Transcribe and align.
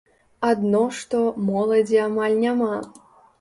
Адно 0.51 0.79
што, 0.99 1.19
моладзі 1.51 2.01
амаль 2.07 2.39
няма. 2.47 2.73